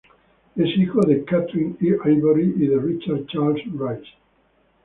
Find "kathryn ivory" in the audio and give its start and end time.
1.23-2.55